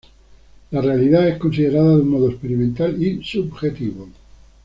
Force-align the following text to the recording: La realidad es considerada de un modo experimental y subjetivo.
La 0.71 0.81
realidad 0.81 1.27
es 1.27 1.37
considerada 1.37 1.89
de 1.95 2.01
un 2.01 2.09
modo 2.09 2.27
experimental 2.31 2.99
y 2.99 3.23
subjetivo. 3.23 4.09